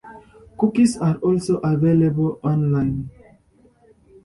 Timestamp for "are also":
0.97-1.57